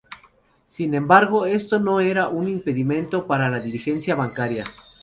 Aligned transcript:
Sin 0.65 0.95
embargo 0.95 1.45
esto 1.45 1.79
no 1.79 1.99
era 1.99 2.27
un 2.27 2.47
impedimento 2.49 3.27
para 3.27 3.51
la 3.51 3.59
dirigencia 3.59 4.15
bancaria. 4.15 4.65